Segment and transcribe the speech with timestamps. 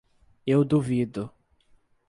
[0.47, 1.31] Eu duvido